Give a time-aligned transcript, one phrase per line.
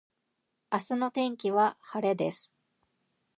[0.71, 2.51] 明日の天気は晴れです